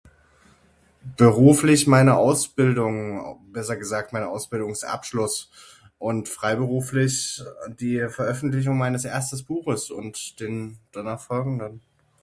[1.15, 5.51] Beruflich meine Ausbildung, besser gesagt mein Ausbildungsabschluss
[5.99, 7.43] und Freiberuflich
[7.79, 11.81] die Veröffentlichung meines erstes Buches und den danach folgenden.